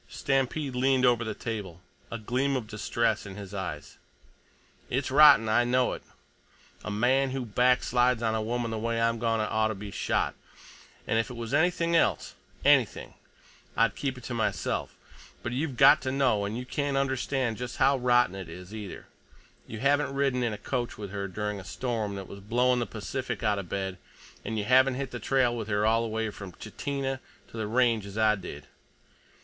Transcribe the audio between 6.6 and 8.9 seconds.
A man who backslides on a woman the